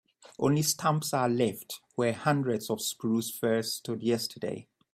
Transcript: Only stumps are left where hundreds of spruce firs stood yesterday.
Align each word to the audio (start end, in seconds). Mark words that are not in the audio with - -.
Only 0.39 0.63
stumps 0.63 1.13
are 1.13 1.29
left 1.29 1.79
where 1.93 2.13
hundreds 2.13 2.71
of 2.71 2.81
spruce 2.81 3.29
firs 3.29 3.75
stood 3.75 4.01
yesterday. 4.01 4.65